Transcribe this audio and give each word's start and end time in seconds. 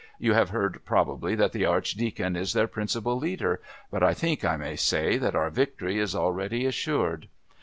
You 0.17 0.33
have 0.33 0.49
heard 0.49 0.81
probably 0.83 1.35
that 1.35 1.51
the 1.51 1.67
Archdeacon 1.67 2.35
is 2.35 2.53
their 2.53 2.65
principal 2.65 3.17
leader, 3.19 3.61
but 3.91 4.01
I 4.01 4.15
think 4.15 4.43
I 4.43 4.57
may 4.57 4.75
say 4.75 5.19
that 5.19 5.35
our 5.35 5.51
victory 5.51 5.99
is 5.99 6.15
already 6.15 6.65
assured. 6.65 7.27